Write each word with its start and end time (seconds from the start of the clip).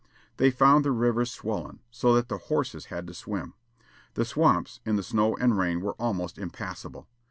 They 0.37 0.49
found 0.49 0.83
the 0.83 0.89
rivers 0.91 1.31
swollen, 1.31 1.79
so 1.91 2.15
that 2.15 2.27
the 2.27 2.39
horses 2.39 2.85
had 2.85 3.05
to 3.05 3.13
swim. 3.13 3.53
The 4.15 4.25
swamps, 4.25 4.79
in 4.83 4.95
the 4.95 5.03
snow 5.03 5.37
and 5.37 5.55
rain, 5.55 5.79
were 5.79 5.93
almost 5.99 6.39
impassable. 6.39 7.07